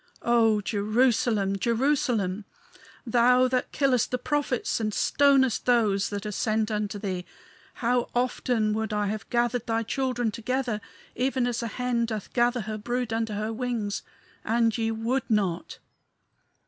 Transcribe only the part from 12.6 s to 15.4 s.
her brood under her wings and ye would